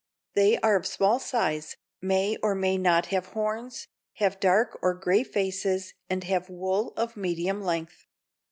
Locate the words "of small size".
0.77-1.77